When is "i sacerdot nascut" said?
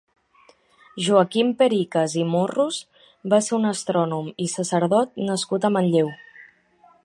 4.47-5.69